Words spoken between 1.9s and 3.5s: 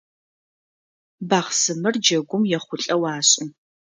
джэгум ехъулӏэу ашӏы.